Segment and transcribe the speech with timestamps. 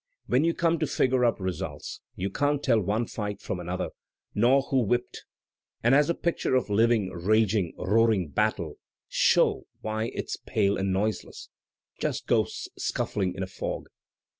[0.27, 3.89] '^When you come to figure up results, you can't tell one fight from another,
[4.33, 5.25] nor who whipped;
[5.83, 9.67] and as a picture of living, raging, roaring battle, sho!
[9.81, 11.49] why, it's pale and noiseless—
[12.01, 13.89] just ghosts scuflling in a fog.